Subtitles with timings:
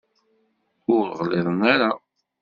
[0.95, 1.91] Ur ɣliḍen ara.